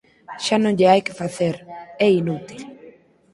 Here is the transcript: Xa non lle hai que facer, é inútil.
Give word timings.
Xa 0.43 0.57
non 0.59 0.75
lle 0.77 0.87
hai 0.91 1.01
que 1.05 1.17
facer, 1.21 1.55
é 2.05 2.07
inútil. 2.21 2.61